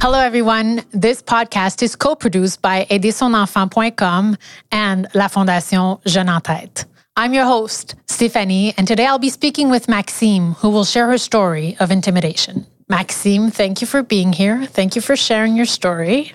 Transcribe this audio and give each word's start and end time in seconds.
Hello, 0.00 0.18
everyone. 0.18 0.84
This 0.90 1.22
podcast 1.22 1.82
is 1.82 1.96
co 1.96 2.14
produced 2.14 2.60
by 2.60 2.84
AiderSonEnfant.com 2.90 4.36
and 4.70 5.08
La 5.14 5.28
Fondation 5.28 6.02
Jeunes 6.04 6.28
en 6.28 6.40
Tête. 6.42 6.84
I'm 7.16 7.32
your 7.32 7.46
host, 7.46 7.94
Stephanie, 8.06 8.74
and 8.76 8.86
today 8.86 9.06
I'll 9.06 9.18
be 9.18 9.30
speaking 9.30 9.70
with 9.70 9.86
Maxyme, 9.86 10.54
who 10.56 10.68
will 10.68 10.84
share 10.84 11.06
her 11.06 11.16
story 11.16 11.78
of 11.80 11.90
intimidation. 11.90 12.66
Maxyme, 12.90 13.50
thank 13.50 13.80
you 13.80 13.86
for 13.86 14.02
being 14.02 14.34
here. 14.34 14.66
Thank 14.66 14.94
you 14.96 15.00
for 15.00 15.16
sharing 15.16 15.56
your 15.56 15.64
story. 15.64 16.34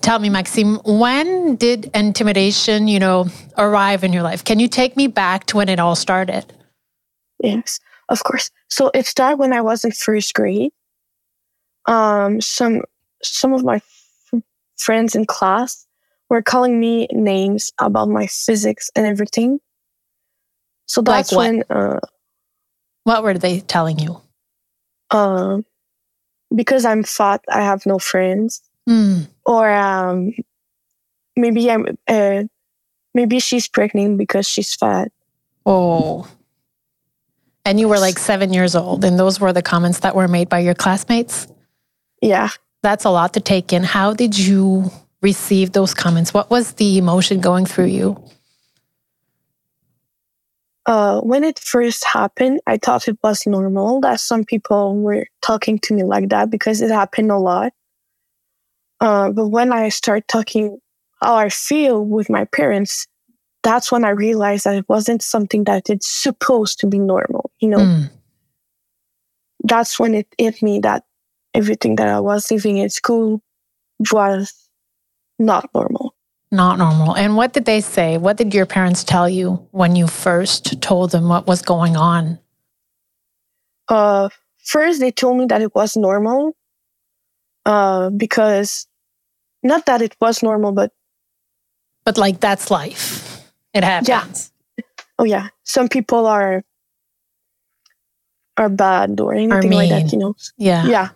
Tell 0.00 0.18
me, 0.18 0.28
Maxyme, 0.28 0.80
when 0.84 1.56
did 1.56 1.90
intimidation, 1.94 2.88
you 2.88 2.98
know, 2.98 3.26
arrive 3.56 4.02
in 4.04 4.12
your 4.12 4.22
life? 4.22 4.44
Can 4.44 4.58
you 4.58 4.68
take 4.68 4.96
me 4.96 5.06
back 5.06 5.46
to 5.46 5.58
when 5.58 5.68
it 5.68 5.78
all 5.78 5.94
started? 5.94 6.52
Yes, 7.42 7.78
of 8.08 8.24
course. 8.24 8.50
So 8.68 8.90
it 8.94 9.06
started 9.06 9.38
when 9.38 9.52
I 9.52 9.60
was 9.60 9.84
in 9.84 9.92
first 9.92 10.34
grade. 10.34 10.72
Um, 11.86 12.40
some 12.40 12.82
some 13.22 13.52
of 13.52 13.64
my 13.64 13.76
f- 13.76 14.42
friends 14.76 15.14
in 15.14 15.26
class 15.26 15.86
were 16.28 16.42
calling 16.42 16.78
me 16.80 17.06
names 17.12 17.72
about 17.80 18.08
my 18.08 18.26
physics 18.26 18.90
and 18.96 19.06
everything. 19.06 19.60
So 20.86 21.02
that's 21.02 21.32
Like 21.32 21.38
when 21.38 21.64
uh, 21.70 21.98
What 23.04 23.22
were 23.22 23.34
they 23.34 23.60
telling 23.60 23.98
you? 23.98 24.20
um, 25.10 25.64
because 26.54 26.84
I'm 26.84 27.02
fat, 27.02 27.42
I 27.48 27.60
have 27.62 27.84
no 27.86 27.98
friends, 27.98 28.62
Hmm. 28.86 29.22
or 29.46 29.70
um, 29.72 30.32
maybe 31.36 31.70
I'm 31.70 31.86
uh, 32.08 32.44
maybe 33.14 33.38
she's 33.38 33.68
pregnant 33.68 34.18
because 34.18 34.48
she's 34.48 34.74
fat. 34.74 35.12
Oh. 35.64 36.28
And 37.64 37.78
you 37.78 37.88
were 37.88 38.00
like 38.00 38.18
seven 38.18 38.52
years 38.52 38.74
old, 38.74 39.04
and 39.04 39.18
those 39.18 39.38
were 39.38 39.52
the 39.52 39.62
comments 39.62 40.00
that 40.00 40.16
were 40.16 40.26
made 40.26 40.48
by 40.48 40.58
your 40.58 40.74
classmates? 40.74 41.46
Yeah. 42.20 42.48
That's 42.82 43.04
a 43.04 43.10
lot 43.10 43.34
to 43.34 43.40
take 43.40 43.72
in. 43.72 43.84
How 43.84 44.12
did 44.14 44.36
you 44.36 44.90
receive 45.20 45.70
those 45.70 45.94
comments? 45.94 46.34
What 46.34 46.50
was 46.50 46.72
the 46.72 46.98
emotion 46.98 47.40
going 47.40 47.66
through 47.66 47.86
you? 47.86 48.22
Uh, 50.84 51.20
when 51.20 51.44
it 51.44 51.60
first 51.60 52.04
happened, 52.04 52.60
I 52.66 52.76
thought 52.76 53.06
it 53.06 53.16
was 53.22 53.46
normal 53.46 54.00
that 54.00 54.18
some 54.18 54.44
people 54.44 54.96
were 54.96 55.26
talking 55.40 55.78
to 55.80 55.94
me 55.94 56.02
like 56.02 56.30
that 56.30 56.50
because 56.50 56.80
it 56.80 56.90
happened 56.90 57.30
a 57.30 57.38
lot. 57.38 57.72
Uh, 59.02 59.30
but 59.32 59.48
when 59.48 59.72
I 59.72 59.88
start 59.88 60.28
talking 60.28 60.78
how 61.20 61.34
I 61.34 61.48
feel 61.48 62.04
with 62.04 62.30
my 62.30 62.44
parents, 62.44 63.08
that's 63.64 63.90
when 63.90 64.04
I 64.04 64.10
realized 64.10 64.62
that 64.64 64.76
it 64.76 64.88
wasn't 64.88 65.22
something 65.22 65.64
that 65.64 65.90
it's 65.90 66.06
supposed 66.08 66.78
to 66.80 66.86
be 66.86 66.98
normal. 67.00 67.50
You 67.58 67.68
know, 67.70 67.78
Mm. 67.78 68.10
that's 69.64 69.98
when 69.98 70.14
it 70.14 70.28
hit 70.38 70.62
me 70.62 70.78
that 70.80 71.02
everything 71.52 71.96
that 71.96 72.06
I 72.08 72.20
was 72.20 72.50
living 72.50 72.78
in 72.78 72.90
school 72.90 73.42
was 74.12 74.54
not 75.38 75.68
normal. 75.74 76.14
Not 76.52 76.78
normal. 76.78 77.16
And 77.16 77.36
what 77.36 77.52
did 77.54 77.64
they 77.64 77.80
say? 77.80 78.18
What 78.18 78.36
did 78.36 78.54
your 78.54 78.66
parents 78.66 79.02
tell 79.02 79.28
you 79.28 79.66
when 79.72 79.96
you 79.96 80.06
first 80.06 80.80
told 80.80 81.10
them 81.10 81.28
what 81.28 81.46
was 81.48 81.62
going 81.62 81.96
on? 81.96 82.38
Uh, 83.88 84.28
first, 84.62 85.00
they 85.00 85.10
told 85.10 85.38
me 85.38 85.46
that 85.46 85.62
it 85.62 85.74
was 85.74 85.96
normal, 85.96 86.54
uh, 87.66 88.10
because 88.10 88.86
not 89.62 89.86
that 89.86 90.02
it 90.02 90.16
was 90.20 90.42
normal, 90.42 90.72
but 90.72 90.92
But 92.04 92.18
like, 92.18 92.40
that's 92.40 92.70
life. 92.70 93.40
It 93.74 93.84
happens. 93.84 94.08
Yeah. 94.08 94.84
oh 95.18 95.24
yeah, 95.24 95.48
some 95.64 95.88
people 95.88 96.26
are 96.26 96.62
are 98.56 98.68
bad 98.68 99.20
or 99.20 99.32
anything 99.34 99.70
like 99.72 99.88
that. 99.90 100.12
You 100.12 100.18
know, 100.18 100.34
Yeah. 100.58 100.84
yeah. 100.86 101.08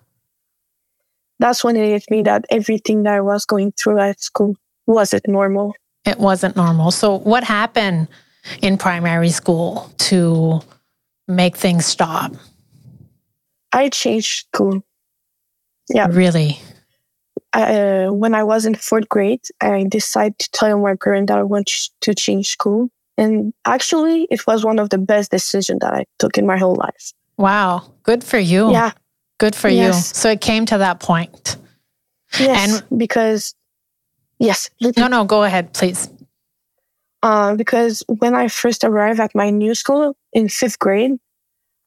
That's 1.39 1.63
when 1.63 1.77
it 1.77 1.87
hit 1.91 2.05
me 2.11 2.23
that 2.23 2.47
everything 2.51 3.03
that 3.03 3.15
I 3.15 3.21
was 3.21 3.45
going 3.45 3.73
through 3.73 3.99
at 4.01 4.21
school 4.21 4.57
wasn't 4.87 5.29
normal. 5.29 5.75
It 6.07 6.19
wasn't 6.19 6.57
normal. 6.57 6.91
So, 6.93 7.19
what 7.19 7.45
happened 7.45 8.09
in 8.63 8.79
primary 8.79 9.29
school 9.31 9.91
to 10.09 10.61
make 11.29 11.57
things 11.57 11.85
stop? 11.85 12.33
I 13.73 13.91
changed 13.91 14.47
school. 14.49 14.83
Yeah. 15.91 16.07
Really? 16.11 16.59
Uh, 17.53 18.09
when 18.09 18.35
I 18.35 18.45
was 18.45 18.67
in 18.67 18.75
fourth 18.75 19.09
grade, 19.09 19.43
I 19.61 19.85
decided 19.89 20.39
to 20.39 20.51
tell 20.53 20.79
my 20.79 20.95
parents 20.95 21.31
that 21.31 21.39
I 21.39 21.43
want 21.43 21.71
to 22.01 22.15
change 22.15 22.49
school. 22.49 22.89
And 23.19 23.53
actually, 23.65 24.27
it 24.31 24.47
was 24.47 24.65
one 24.65 24.79
of 24.79 24.91
the 24.91 24.99
best 24.99 25.31
decisions 25.31 25.81
that 25.81 25.95
I 25.95 26.05
took 26.19 26.37
in 26.37 26.47
my 26.47 26.59
whole 26.59 26.75
life. 26.77 27.13
Wow. 27.39 27.93
Good 28.03 28.23
for 28.23 28.39
you. 28.39 28.71
Yeah. 28.71 28.93
Good 29.39 29.55
for 29.55 29.69
Yes. 29.69 30.11
you. 30.11 30.15
So, 30.15 30.31
it 30.31 30.41
came 30.41 30.67
to 30.67 30.79
that 30.79 31.01
point. 31.01 31.57
Yes. 32.39 32.83
And 32.91 32.99
because, 32.99 33.55
yes. 34.39 34.69
No, 34.97 35.09
no, 35.09 35.25
go 35.25 35.45
ahead, 35.45 35.73
please. 35.73 36.11
Uh, 37.23 37.55
because 37.55 38.05
when 38.07 38.35
I 38.35 38.49
first 38.49 38.85
arrived 38.85 39.21
at 39.21 39.35
my 39.35 39.51
new 39.51 39.75
school 39.75 40.17
in 40.33 40.49
fifth 40.49 40.79
grade, 40.79 41.13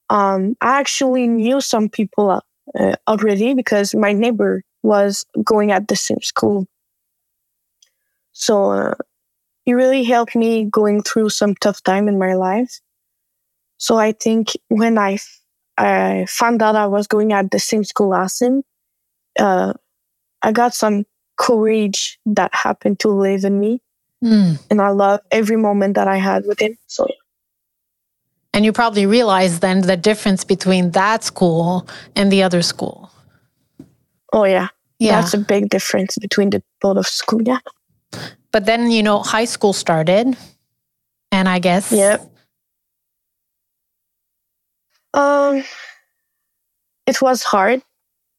um, 0.10 0.56
I 0.62 0.80
actually 0.80 1.28
knew 1.28 1.62
some 1.62 1.90
people 1.90 2.42
uh, 2.80 2.96
already 3.08 3.54
because 3.54 3.94
my 3.94 4.12
neighbor 4.14 4.64
was 4.84 5.26
going 5.44 5.72
at 5.72 5.88
the 5.88 5.96
same 5.96 6.22
school. 6.22 6.68
So 8.32 8.72
uh, 8.72 8.94
he 9.66 9.74
really 9.74 10.04
helped 10.04 10.36
me 10.36 10.66
going 10.66 11.04
through 11.04 11.30
some 11.30 11.56
tough 11.56 11.84
time 11.84 12.08
in 12.08 12.18
my 12.18 12.34
life. 12.34 12.80
So 13.78 13.98
I 13.98 14.12
think 14.14 14.54
when 14.68 14.98
I 14.98 15.14
f- 15.14 15.42
I 15.78 16.26
found 16.28 16.62
out 16.62 16.76
I 16.76 16.88
was 16.88 17.08
going 17.08 17.32
at 17.32 17.52
the 17.52 17.60
same 17.60 17.84
school 17.86 18.14
as 18.14 18.40
him, 18.42 18.64
uh, 19.40 19.74
I 20.42 20.52
got 20.52 20.74
some 20.74 21.06
courage 21.38 22.20
that 22.26 22.54
happened 22.54 23.00
to 23.00 23.10
live 23.10 23.46
in 23.46 23.60
me 23.60 23.82
Hmm. 24.22 24.56
and 24.70 24.82
I 24.82 24.90
love 24.90 25.22
every 25.32 25.56
moment 25.56 25.96
that 25.96 26.08
I 26.08 26.18
had 26.18 26.46
with 26.46 26.60
him. 26.60 26.78
So 26.88 27.08
And 28.54 28.66
you 28.66 28.74
probably 28.74 29.06
realized 29.06 29.62
then 29.62 29.82
the 29.82 29.96
difference 29.96 30.44
between 30.44 30.92
that 30.92 31.24
school 31.24 31.88
and 32.16 32.30
the 32.32 32.44
other 32.44 32.62
school. 32.62 33.10
Oh 34.34 34.44
yeah, 34.46 34.70
Yeah. 35.00 35.22
that's 35.22 35.34
a 35.34 35.38
big 35.38 35.70
difference 35.70 36.18
between 36.18 36.50
the 36.52 36.62
both 36.82 36.98
of 36.98 37.08
school. 37.08 37.42
Yeah, 37.44 37.60
but 38.52 38.66
then, 38.66 38.92
you 38.92 39.04
know, 39.04 39.20
high 39.20 39.46
school 39.46 39.74
started. 39.74 40.36
And 41.32 41.48
I 41.48 41.60
guess 41.60 41.92
Yep. 41.92 42.22
um, 45.14 45.64
it 47.06 47.22
was 47.22 47.44
hard 47.44 47.82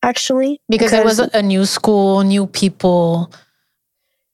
actually 0.02 0.60
because, 0.68 0.92
it 0.92 1.04
was 1.04 1.20
a, 1.20 1.42
new 1.42 1.64
school, 1.66 2.22
new 2.22 2.46
people. 2.46 3.30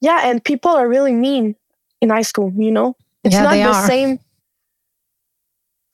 yeah, 0.01 0.21
and 0.29 0.43
people 0.43 0.71
are 0.71 0.87
really 0.87 1.13
mean 1.13 1.55
in 2.01 2.09
high 2.09 2.21
school. 2.23 2.51
You 2.55 2.71
know, 2.71 2.95
it's 3.23 3.33
Yeah, 3.35 3.43
not 3.43 3.53
the 3.53 3.69
are. 3.69 3.87
same 3.87 4.19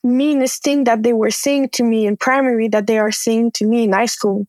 meanest 0.02 0.62
thing 0.62 0.84
that 0.84 1.02
they 1.02 1.12
were 1.12 1.30
saying 1.30 1.70
to 1.70 1.82
me 1.82 2.06
in 2.06 2.16
primary 2.16 2.68
that 2.68 2.86
they 2.86 2.98
are 2.98 3.12
saying 3.12 3.52
to 3.52 3.66
me 3.66 3.84
in 3.84 3.92
high 3.92 4.06
school. 4.06 4.46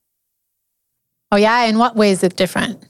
Oh, 1.36 1.38
yeah. 1.38 1.66
In 1.66 1.78
what 1.78 1.96
way 1.96 2.12
is 2.12 2.24
it 2.24 2.36
different? 2.36 2.86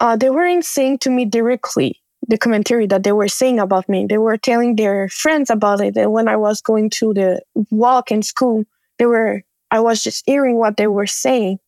uh, 0.00 0.16
they 0.16 0.30
weren't 0.30 0.64
saying 0.64 0.98
to 0.98 1.10
me 1.10 1.24
directly 1.24 2.00
the 2.26 2.38
commentary 2.38 2.86
that 2.86 3.02
they 3.02 3.12
were 3.12 3.28
saying 3.28 3.58
about 3.58 3.88
me. 3.88 4.06
They 4.06 4.18
were 4.18 4.36
telling 4.36 4.76
their 4.76 5.08
friends 5.08 5.50
about 5.50 5.80
it. 5.80 5.96
And 5.96 6.12
when 6.12 6.28
I 6.28 6.36
was 6.36 6.60
going 6.60 6.90
to 6.90 7.14
the 7.14 7.42
walk 7.70 8.10
in 8.10 8.22
school, 8.22 8.64
they 8.98 9.06
were, 9.06 9.42
I 9.70 9.80
was 9.80 10.02
just 10.02 10.24
hearing 10.26 10.56
what 10.56 10.76
they 10.76 10.86
were 10.86 11.06
saying. 11.06 11.58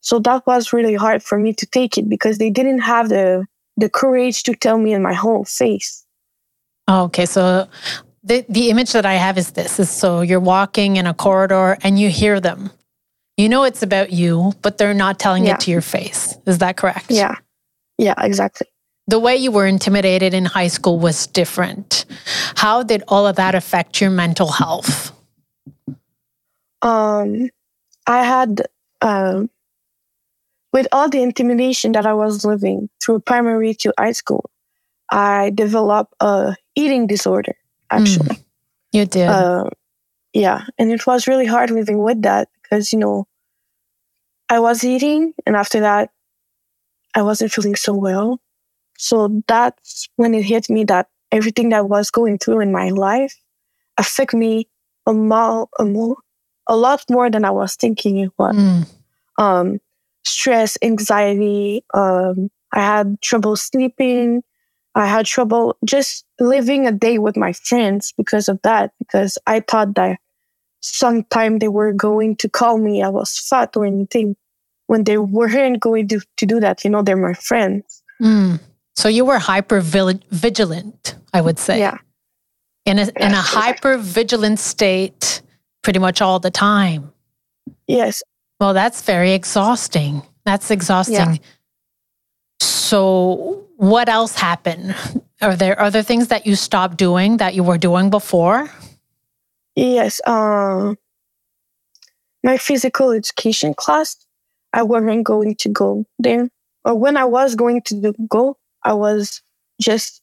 So 0.00 0.18
that 0.20 0.46
was 0.46 0.72
really 0.72 0.94
hard 0.94 1.22
for 1.22 1.38
me 1.38 1.52
to 1.54 1.66
take 1.66 1.96
it 1.98 2.08
because 2.08 2.38
they 2.38 2.50
didn't 2.50 2.80
have 2.80 3.08
the, 3.08 3.46
the 3.76 3.88
courage 3.88 4.42
to 4.44 4.54
tell 4.54 4.78
me 4.78 4.92
in 4.92 5.02
my 5.02 5.12
whole 5.12 5.44
face. 5.44 6.04
Oh, 6.88 7.04
okay. 7.04 7.26
So 7.26 7.68
the, 8.24 8.44
the 8.48 8.70
image 8.70 8.92
that 8.92 9.06
I 9.06 9.14
have 9.14 9.38
is 9.38 9.52
this 9.52 9.78
is 9.78 9.90
so 9.90 10.22
you're 10.22 10.40
walking 10.40 10.96
in 10.96 11.06
a 11.06 11.14
corridor 11.14 11.76
and 11.82 12.00
you 12.00 12.08
hear 12.08 12.40
them. 12.40 12.70
You 13.42 13.48
know 13.48 13.64
it's 13.64 13.82
about 13.82 14.12
you, 14.12 14.52
but 14.62 14.78
they're 14.78 14.94
not 14.94 15.18
telling 15.18 15.46
Yeah. 15.46 15.54
it 15.54 15.60
to 15.62 15.72
your 15.72 15.80
face. 15.80 16.36
Is 16.46 16.58
that 16.58 16.76
correct? 16.76 17.06
Yeah. 17.10 17.34
Yeah, 17.98 18.14
exactly. 18.18 18.68
The 19.08 19.18
way 19.18 19.36
you 19.36 19.50
were 19.50 19.66
intimidated 19.66 20.32
in 20.32 20.44
high 20.44 20.68
school 20.68 21.00
was 21.00 21.26
different. 21.26 22.04
How 22.54 22.84
did 22.84 23.02
all 23.08 23.26
of 23.26 23.34
that 23.36 23.56
affect 23.56 24.00
your 24.00 24.10
mental 24.10 24.46
health? 24.52 25.10
um, 26.82 27.48
I 28.06 28.22
had, 28.24 28.62
um, 29.00 29.50
with 30.72 30.86
all 30.92 31.08
the 31.08 31.22
intimidation 31.22 31.92
that 31.92 32.06
I 32.06 32.14
was 32.14 32.44
living 32.44 32.90
through 33.04 33.20
primary 33.20 33.74
to 33.74 33.92
high 33.98 34.12
school, 34.12 34.50
I 35.10 35.50
developed 35.50 36.14
a 36.20 36.54
eating 36.76 37.08
disorder. 37.08 37.56
Actually, 37.90 38.38
You 38.92 39.04
did. 39.04 39.28
uh, 39.28 39.64
yeah, 40.32 40.66
and 40.78 40.92
it 40.92 41.06
was 41.08 41.26
really 41.26 41.46
hard 41.46 41.70
living 41.72 41.98
with 42.04 42.22
that 42.22 42.48
because 42.62 42.92
you 42.92 43.00
know, 43.00 43.26
I 44.52 44.60
was 44.60 44.84
eating, 44.84 45.32
and 45.46 45.56
after 45.56 45.80
that, 45.80 46.10
I 47.14 47.22
wasn't 47.22 47.52
feeling 47.52 47.74
so 47.74 47.94
well. 47.94 48.38
So 48.98 49.42
that's 49.48 50.10
when 50.16 50.34
it 50.34 50.44
hit 50.44 50.68
me 50.68 50.84
that 50.84 51.08
everything 51.30 51.70
that 51.70 51.88
was 51.88 52.10
going 52.10 52.36
through 52.36 52.60
in 52.60 52.70
my 52.70 52.90
life 52.90 53.34
affect 53.96 54.34
me 54.34 54.68
a, 55.06 55.14
more, 55.14 55.70
a, 55.78 55.86
more, 55.86 56.16
a 56.66 56.76
lot 56.76 57.02
more 57.08 57.30
than 57.30 57.46
I 57.46 57.50
was 57.50 57.76
thinking 57.76 58.18
it 58.18 58.32
was. 58.36 58.54
Mm. 58.54 58.88
Um, 59.38 59.80
stress, 60.24 60.76
anxiety. 60.82 61.82
Um, 61.94 62.50
I 62.74 62.80
had 62.80 63.22
trouble 63.22 63.56
sleeping. 63.56 64.42
I 64.94 65.06
had 65.06 65.24
trouble 65.24 65.78
just 65.82 66.26
living 66.38 66.86
a 66.86 66.92
day 66.92 67.16
with 67.16 67.38
my 67.38 67.54
friends 67.54 68.12
because 68.18 68.50
of 68.50 68.60
that, 68.64 68.92
because 68.98 69.38
I 69.46 69.60
thought 69.60 69.94
that 69.94 70.18
sometime 70.80 71.58
they 71.58 71.68
were 71.68 71.94
going 71.94 72.36
to 72.36 72.50
call 72.50 72.76
me 72.76 73.02
I 73.02 73.08
was 73.08 73.38
fat 73.38 73.74
or 73.76 73.86
anything 73.86 74.36
when 74.92 75.04
they 75.04 75.16
weren't 75.16 75.80
going 75.80 76.06
to, 76.06 76.20
to 76.36 76.44
do 76.44 76.60
that. 76.60 76.84
You 76.84 76.90
know, 76.90 77.00
they're 77.00 77.16
my 77.16 77.32
friends. 77.32 78.02
Mm. 78.20 78.60
So 78.94 79.08
you 79.08 79.24
were 79.24 79.38
hyper 79.38 79.80
vigilant, 79.80 81.16
I 81.32 81.40
would 81.40 81.58
say. 81.58 81.78
Yeah. 81.78 81.96
In 82.84 82.98
a, 82.98 83.08
in 83.16 83.32
a 83.32 83.40
hyper 83.40 83.96
vigilant 83.96 84.58
state 84.58 85.40
pretty 85.80 85.98
much 85.98 86.20
all 86.20 86.40
the 86.40 86.50
time. 86.50 87.10
Yes. 87.86 88.22
Well, 88.60 88.74
that's 88.74 89.00
very 89.00 89.32
exhausting. 89.32 90.20
That's 90.44 90.70
exhausting. 90.70 91.14
Yeah. 91.14 91.36
So, 92.60 93.64
what 93.76 94.10
else 94.10 94.34
happened? 94.34 94.94
Are 95.40 95.56
there 95.56 95.80
other 95.80 96.02
things 96.02 96.28
that 96.28 96.46
you 96.46 96.54
stopped 96.54 96.98
doing 96.98 97.38
that 97.38 97.54
you 97.54 97.62
were 97.64 97.78
doing 97.78 98.10
before? 98.10 98.70
Yes. 99.74 100.20
Um, 100.26 100.98
my 102.44 102.58
physical 102.58 103.12
education 103.12 103.72
class, 103.72 104.16
I 104.72 104.82
wasn't 104.82 105.24
going 105.24 105.56
to 105.56 105.68
go 105.68 106.04
there. 106.18 106.48
Or 106.84 106.94
when 106.94 107.16
I 107.16 107.24
was 107.24 107.54
going 107.54 107.82
to 107.82 108.14
go, 108.28 108.56
I 108.82 108.94
was 108.94 109.42
just 109.80 110.20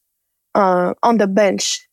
uh, 0.55 0.93
on 1.03 1.17
the 1.17 1.27
bench 1.27 1.87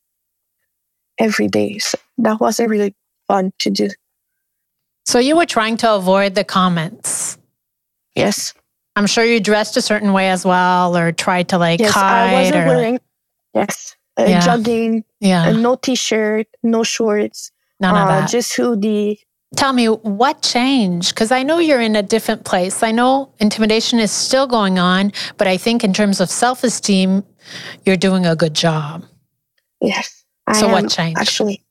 every 1.18 1.48
day. 1.48 1.78
So 1.78 1.98
that 2.18 2.40
wasn't 2.40 2.70
really 2.70 2.94
fun 3.28 3.52
to 3.60 3.70
do. 3.70 3.88
So 5.04 5.18
you 5.18 5.36
were 5.36 5.46
trying 5.46 5.76
to 5.78 5.94
avoid 5.94 6.34
the 6.34 6.44
comments. 6.44 7.38
Yes. 8.14 8.54
I'm 8.96 9.06
sure 9.06 9.24
you 9.24 9.40
dressed 9.40 9.76
a 9.76 9.82
certain 9.82 10.14
way 10.14 10.30
as 10.30 10.44
well, 10.46 10.96
or 10.96 11.12
tried 11.12 11.50
to 11.50 11.58
like 11.58 11.80
yes, 11.80 11.92
hide. 11.92 12.30
I 12.30 12.32
wasn't 12.32 12.56
or... 12.56 12.66
wearing. 12.66 13.00
Yes, 13.52 13.94
uh, 14.18 14.24
yeah. 14.26 14.40
jogging. 14.40 15.04
Yeah. 15.20 15.48
Uh, 15.48 15.52
no 15.52 15.76
t-shirt, 15.76 16.46
no 16.62 16.82
shorts. 16.82 17.52
None 17.78 17.94
of 17.94 18.08
uh, 18.08 18.20
that. 18.20 18.30
Just 18.30 18.56
hoodie. 18.56 19.20
Tell 19.54 19.72
me 19.72 19.86
what 19.86 20.42
changed? 20.42 21.14
Because 21.14 21.30
I 21.30 21.42
know 21.42 21.58
you're 21.58 21.80
in 21.80 21.94
a 21.94 22.02
different 22.02 22.44
place. 22.44 22.82
I 22.82 22.90
know 22.90 23.32
intimidation 23.38 24.00
is 24.00 24.10
still 24.10 24.46
going 24.46 24.78
on, 24.78 25.12
but 25.36 25.46
I 25.46 25.56
think 25.56 25.84
in 25.84 25.92
terms 25.92 26.20
of 26.20 26.28
self 26.28 26.64
esteem, 26.64 27.24
you're 27.84 27.96
doing 27.96 28.26
a 28.26 28.34
good 28.34 28.54
job. 28.54 29.04
Yes. 29.80 30.24
so, 30.52 30.68
what 30.68 30.90
changed? 30.90 31.20
Actually, 31.20 31.64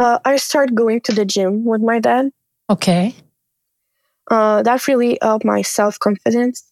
uh, 0.00 0.18
I 0.24 0.36
started 0.38 0.74
going 0.74 1.00
to 1.02 1.12
the 1.12 1.24
gym 1.24 1.64
with 1.64 1.82
my 1.82 2.00
dad. 2.00 2.30
Okay. 2.68 3.14
Uh, 4.30 4.62
that 4.62 4.86
really 4.88 5.18
helped 5.22 5.44
my 5.44 5.62
self 5.62 5.98
confidence. 6.00 6.64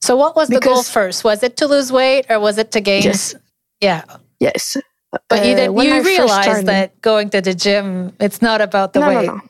So, 0.00 0.16
what 0.16 0.34
was 0.34 0.48
the 0.48 0.60
goal 0.60 0.82
first? 0.82 1.22
Was 1.22 1.42
it 1.42 1.56
to 1.58 1.66
lose 1.66 1.92
weight 1.92 2.26
or 2.28 2.40
was 2.40 2.58
it 2.58 2.72
to 2.72 2.80
gain? 2.80 3.04
Yes. 3.04 3.34
Yeah. 3.80 4.02
Yes. 4.40 4.76
But 5.10 5.46
you 5.46 5.54
did, 5.54 5.68
uh, 5.70 5.80
you 5.80 6.02
realized 6.02 6.66
that 6.66 7.00
going 7.00 7.30
to 7.30 7.40
the 7.40 7.54
gym, 7.54 8.12
it's 8.20 8.42
not 8.42 8.60
about 8.60 8.92
the 8.92 9.00
no, 9.00 9.08
weight. 9.08 9.26
No, 9.26 9.32
no, 9.32 9.42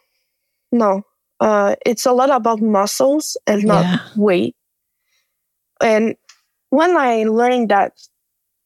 no. 0.72 1.02
Uh, 1.40 1.76
it's 1.86 2.06
a 2.06 2.12
lot 2.12 2.30
about 2.30 2.60
muscles 2.60 3.36
and 3.46 3.64
not 3.64 3.84
yeah. 3.84 3.98
weight. 4.16 4.56
And 5.80 6.16
when 6.70 6.96
I 6.96 7.24
learned 7.24 7.70
that 7.70 7.92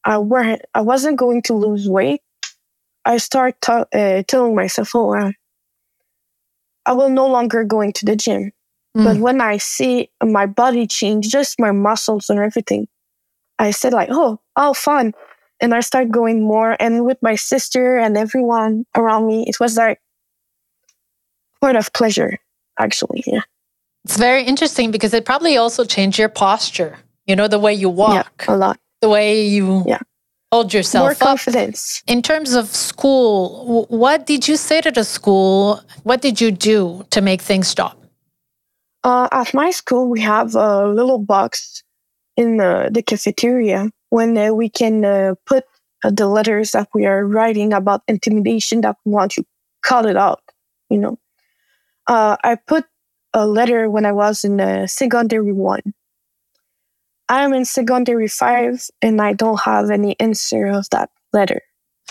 I 0.04 0.18
weren't, 0.18 0.62
I 0.74 0.80
wasn't 0.80 1.18
going 1.18 1.42
to 1.42 1.54
lose 1.54 1.88
weight, 1.88 2.20
I 3.04 3.18
start 3.18 3.56
t- 3.60 3.72
uh, 3.72 4.22
telling 4.26 4.54
myself, 4.54 4.90
"Oh, 4.94 5.14
I, 5.14 5.32
I 6.86 6.92
will 6.92 7.10
no 7.10 7.26
longer 7.26 7.64
going 7.64 7.92
to 7.94 8.06
the 8.06 8.16
gym." 8.16 8.52
Mm. 8.96 9.04
But 9.04 9.16
when 9.18 9.40
I 9.40 9.58
see 9.58 10.10
my 10.22 10.46
body 10.46 10.86
change, 10.86 11.28
just 11.28 11.60
my 11.60 11.72
muscles 11.72 12.28
and 12.30 12.38
everything, 12.38 12.88
I 13.58 13.70
said 13.70 13.92
like, 13.92 14.08
"Oh, 14.10 14.40
oh, 14.56 14.72
fun!" 14.72 15.14
And 15.62 15.72
I 15.74 15.80
start 15.80 16.10
going 16.10 16.42
more. 16.42 16.76
And 16.78 17.06
with 17.06 17.16
my 17.22 17.36
sister 17.36 17.98
and 17.98 18.18
everyone 18.18 18.84
around 18.94 19.26
me, 19.26 19.44
it 19.46 19.58
was 19.58 19.76
like 19.76 19.98
part 21.60 21.76
of 21.76 21.92
pleasure, 21.94 22.38
actually. 22.78 23.24
Yeah. 23.26 23.42
It's 24.04 24.18
very 24.18 24.44
interesting 24.44 24.90
because 24.90 25.14
it 25.14 25.24
probably 25.24 25.56
also 25.56 25.84
changed 25.84 26.18
your 26.18 26.28
posture. 26.28 26.98
You 27.26 27.36
know, 27.36 27.48
the 27.48 27.60
way 27.60 27.72
you 27.72 27.88
walk. 27.88 28.44
Yeah, 28.46 28.54
a 28.54 28.56
lot. 28.56 28.78
The 29.00 29.08
way 29.08 29.46
you 29.46 29.84
yeah 29.86 30.00
hold 30.52 30.74
yourself 30.74 31.02
more 31.02 31.12
up. 31.12 31.18
confidence. 31.18 32.02
In 32.06 32.20
terms 32.20 32.52
of 32.52 32.66
school, 32.68 33.86
what 33.88 34.26
did 34.26 34.46
you 34.46 34.56
say 34.56 34.82
to 34.82 34.90
the 34.90 35.02
school? 35.02 35.80
What 36.02 36.20
did 36.20 36.40
you 36.40 36.50
do 36.50 37.06
to 37.10 37.20
make 37.22 37.40
things 37.40 37.68
stop? 37.68 37.98
Uh, 39.02 39.28
at 39.32 39.54
my 39.54 39.70
school, 39.70 40.08
we 40.08 40.20
have 40.20 40.54
a 40.54 40.86
little 40.86 41.18
box 41.18 41.82
in 42.36 42.58
the, 42.58 42.90
the 42.92 43.02
cafeteria 43.02 43.90
when 44.12 44.36
uh, 44.36 44.52
we 44.52 44.68
can 44.68 45.04
uh, 45.04 45.34
put 45.46 45.64
uh, 46.04 46.10
the 46.10 46.28
letters 46.28 46.72
that 46.72 46.88
we 46.92 47.06
are 47.06 47.24
writing 47.24 47.72
about 47.72 48.02
intimidation 48.06 48.82
that 48.82 48.96
we 49.04 49.12
want 49.12 49.32
to 49.32 49.44
call 49.82 50.06
it 50.06 50.16
out. 50.16 50.42
You 50.90 50.98
know, 50.98 51.18
uh, 52.06 52.36
I 52.44 52.56
put 52.56 52.84
a 53.32 53.46
letter 53.46 53.88
when 53.88 54.04
I 54.04 54.12
was 54.12 54.44
in 54.44 54.60
uh, 54.60 54.86
secondary 54.86 55.52
one 55.52 55.94
I'm 57.32 57.54
in 57.54 57.64
secondary 57.64 58.28
five 58.28 58.90
and 59.00 59.20
I 59.20 59.32
don't 59.32 59.60
have 59.60 59.90
any 59.90 60.20
answer 60.20 60.66
of 60.66 60.88
that 60.90 61.10
letter. 61.32 61.62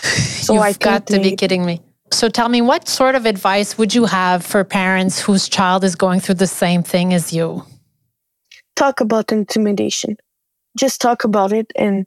So 0.42 0.54
You've 0.54 0.62
I 0.64 0.72
got 0.72 1.06
to 1.06 1.20
be 1.20 1.36
kidding 1.36 1.64
me. 1.64 1.80
So 2.10 2.28
tell 2.28 2.48
me, 2.48 2.60
what 2.60 2.88
sort 2.88 3.14
of 3.14 3.26
advice 3.26 3.78
would 3.78 3.94
you 3.94 4.06
have 4.06 4.44
for 4.44 4.64
parents 4.64 5.20
whose 5.20 5.48
child 5.48 5.84
is 5.84 5.94
going 5.94 6.18
through 6.18 6.34
the 6.34 6.48
same 6.48 6.82
thing 6.82 7.14
as 7.14 7.32
you? 7.32 7.64
Talk 8.74 9.00
about 9.00 9.30
intimidation. 9.30 10.16
Just 10.78 11.00
talk 11.00 11.24
about 11.24 11.52
it 11.52 11.70
and 11.76 12.06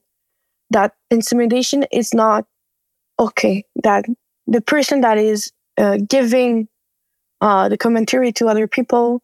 that 0.72 0.94
intimidation 1.12 1.86
is 1.92 2.14
not 2.14 2.46
okay. 3.20 3.64
That 3.84 4.06
the 4.48 4.62
person 4.62 5.02
that 5.02 5.18
is 5.18 5.52
uh, 5.78 5.98
giving 6.08 6.68
uh, 7.42 7.70
the 7.70 7.78
commentary 7.78 8.32
to 8.34 8.48
other 8.48 8.68
people 8.68 9.22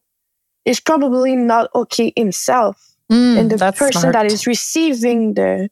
is 0.65 0.79
probably 0.79 1.35
not 1.35 1.69
okay 1.73 2.13
himself 2.15 2.91
Mm, 3.11 3.37
and 3.37 3.51
the 3.51 3.57
person 3.73 3.99
smart. 3.99 4.13
that 4.13 4.25
is 4.25 4.47
receiving 4.47 5.33
the 5.33 5.67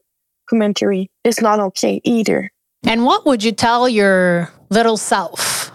commentary 0.46 1.10
is 1.24 1.40
not 1.40 1.58
okay 1.58 2.00
either. 2.04 2.52
And 2.86 3.06
what 3.06 3.24
would 3.24 3.42
you 3.42 3.52
tell 3.52 3.88
your 3.88 4.52
little 4.68 4.98
self? 4.98 5.72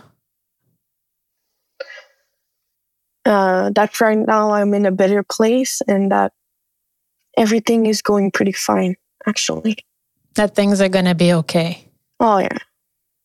Uh, 3.25 3.71
that 3.73 3.99
right 3.99 4.19
now 4.19 4.51
I'm 4.51 4.75
in 4.75 4.85
a 4.85 4.91
better 4.91 5.23
place 5.23 5.81
and 5.87 6.11
that 6.11 6.33
everything 7.37 7.85
is 7.85 8.01
going 8.01 8.31
pretty 8.31 8.51
fine, 8.51 8.95
actually. 9.25 9.77
That 10.35 10.55
things 10.55 10.81
are 10.81 10.89
going 10.89 11.05
to 11.05 11.15
be 11.15 11.33
okay. 11.33 11.89
Oh, 12.19 12.39
yeah. 12.39 12.57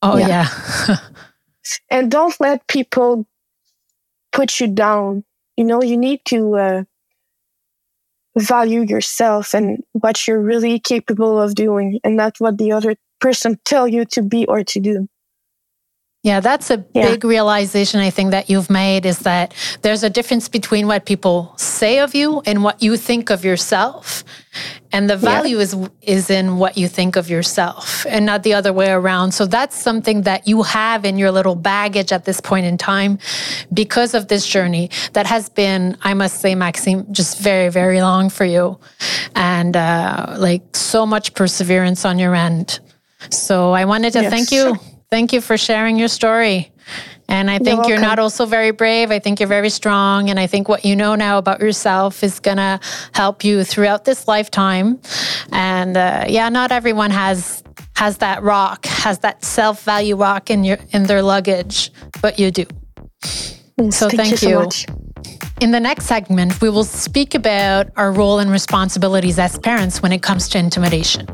Oh, 0.03 0.17
yeah. 0.17 0.49
yeah. 0.89 0.97
and 1.91 2.11
don't 2.11 2.35
let 2.41 2.67
people 2.67 3.27
put 4.33 4.61
you 4.61 4.69
down. 4.69 5.25
You 5.57 5.65
know, 5.65 5.83
you 5.83 5.97
need 5.97 6.21
to 6.27 6.57
uh, 6.57 6.83
value 8.37 8.83
yourself 8.83 9.55
and 9.55 9.83
what 9.93 10.27
you're 10.27 10.41
really 10.41 10.79
capable 10.79 11.41
of 11.41 11.55
doing 11.55 12.01
and 12.05 12.17
not 12.17 12.37
what 12.39 12.59
the 12.59 12.73
other 12.73 12.97
person 13.21 13.59
tell 13.65 13.87
you 13.87 14.05
to 14.07 14.23
be 14.23 14.47
or 14.47 14.65
to 14.65 14.81
do. 14.81 15.09
Yeah, 16.23 16.41
that's 16.41 16.71
a 16.71 16.85
yeah. 16.95 17.13
big 17.13 17.25
realization 17.25 17.99
I 17.99 18.11
think 18.11 18.33
that 18.33 18.51
you've 18.51 18.69
made 18.69 19.07
is 19.07 19.21
that 19.21 19.55
there's 19.81 20.03
a 20.03 20.11
difference 20.11 20.51
between 20.51 20.87
what 20.87 21.07
people 21.07 21.55
say 21.57 21.99
of 21.99 22.15
you 22.15 22.43
and 22.45 22.63
what 22.63 22.83
you 22.83 22.99
think 22.99 23.31
of 23.31 23.43
yourself. 23.43 24.23
And 24.93 25.09
the 25.09 25.17
value 25.17 25.57
yeah. 25.57 25.63
is 25.63 25.77
is 26.03 26.29
in 26.29 26.59
what 26.59 26.77
you 26.77 26.89
think 26.89 27.17
of 27.17 27.31
yourself 27.31 28.05
and 28.07 28.27
not 28.27 28.43
the 28.43 28.53
other 28.53 28.71
way 28.71 28.91
around. 28.91 29.33
So 29.33 29.47
that's 29.47 29.77
something 29.77 30.23
that 30.23 30.47
you 30.47 30.63
have 30.63 31.07
in 31.07 31.17
your 31.17 31.31
little 31.31 31.55
baggage 31.55 32.13
at 32.13 32.27
this 32.27 32.39
point 32.39 32.67
in 32.67 32.77
time 32.77 33.19
because 33.73 34.13
of 34.13 34.29
this 34.29 34.47
journey 34.47 34.91
that 35.15 35.27
has 35.27 35.49
been, 35.49 35.97
I 36.03 36.13
must 36.13 36.43
say, 36.43 36.55
Maxyme, 36.55 37.11
just 37.13 37.39
very, 37.39 37.71
very 37.71 38.03
long 38.03 38.29
for 38.29 38.45
you. 38.45 38.79
And 39.37 39.75
uh, 39.75 40.35
like 40.39 40.77
so 40.77 41.07
much 41.07 41.33
perseverance 41.33 42.05
on 42.05 42.19
your 42.19 42.35
end. 42.35 42.81
So 43.31 43.73
I 43.73 43.87
wanted 43.87 44.13
to 44.15 44.23
yes. 44.23 44.31
thank 44.31 44.53
you 44.53 44.79
Thank 45.11 45.33
you 45.33 45.41
for 45.41 45.59
sharing 45.59 45.99
your 45.99 46.09
story. 46.09 46.71
And 47.29 47.51
I 47.51 47.59
think 47.59 47.87
you're, 47.87 47.97
you're, 47.97 48.01
not 48.01 48.19
also 48.19 48.47
very 48.47 48.71
brave. 48.71 49.11
I 49.11 49.19
think 49.19 49.41
you're 49.41 49.49
very 49.49 49.71
strong. 49.71 50.31
And 50.31 50.39
I 50.39 50.47
think 50.47 50.69
what 50.69 50.85
you 50.85 50.95
know 50.95 51.15
now 51.15 51.39
about 51.39 51.61
yourself 51.61 52.23
is 52.23 52.39
going 52.39 52.59
to 52.59 52.79
help 53.13 53.45
you 53.45 53.65
throughout 53.65 54.05
this 54.05 54.29
lifetime. 54.29 55.01
And 55.53 55.97
uh, 55.97 56.27
yeah, 56.29 56.49
not 56.49 56.71
everyone 56.73 57.11
has 57.11 57.63
has 57.97 58.19
that 58.19 58.43
rock, 58.43 58.87
has 58.87 59.19
that 59.21 59.45
self 59.45 59.83
value 59.83 60.17
rock 60.17 60.49
in 60.49 60.65
your 60.65 60.79
in 60.91 61.05
their 61.05 61.23
luggage, 61.23 61.91
but 62.23 62.39
you 62.39 62.51
do. 62.51 62.67
so 63.91 64.09
thank, 64.09 64.39
thank 64.39 64.43
you. 64.43 64.71
So 64.71 64.95
In 65.61 65.73
the 65.73 65.81
next 65.81 66.07
segment, 66.07 66.61
we 66.61 66.71
will 66.71 66.85
speak 66.85 67.35
about 67.35 67.89
our 67.97 68.13
role 68.13 68.39
and 68.39 68.51
responsibilities 68.51 69.39
as 69.39 69.59
parents 69.59 70.03
when 70.03 70.13
it 70.13 70.23
comes 70.23 70.49
to 70.51 70.59
intimidation. 70.59 71.27